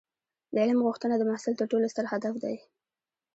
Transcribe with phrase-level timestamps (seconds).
[0.53, 2.55] د علم غوښتنه د محصل تر ټولو ستر هدف دی.